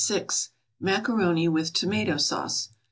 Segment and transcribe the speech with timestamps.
[0.79, 2.69] =Macaroni with Tomato Sauce.